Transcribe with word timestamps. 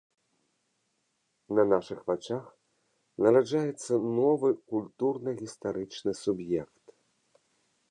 На 1.59 1.65
нашых 1.71 1.99
вачах 2.11 2.45
нараджаецца 3.25 3.93
новы 4.21 4.49
культурна-гістарычны 4.73 6.11
суб'ект. 6.25 6.83